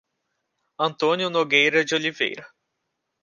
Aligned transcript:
Antônio 0.79 1.29
Nogueira 1.29 1.85
de 1.85 1.93
Oliveira 1.93 2.49